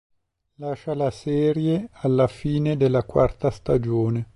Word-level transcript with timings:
Lascia 0.55 0.95
la 0.95 1.11
serie 1.11 1.89
alla 1.91 2.25
fine 2.25 2.75
della 2.75 3.03
quarta 3.03 3.51
stagione. 3.51 4.25